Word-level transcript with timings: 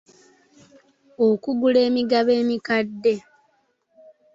Okugula 1.27 1.79
emigabo 1.87 2.29
emikadde. 2.41 3.13